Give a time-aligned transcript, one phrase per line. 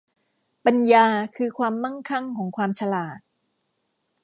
[0.65, 1.05] ปัญญา
[1.35, 3.19] คือความมั่งคั่งของความฉลาด